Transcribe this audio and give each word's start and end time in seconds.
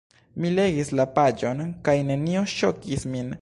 Mi 0.43 0.49
legis 0.59 0.89
la 0.99 1.05
paĝon 1.17 1.61
kaj 1.89 1.97
nenio 2.09 2.45
ŝokis 2.55 3.07
min. 3.13 3.29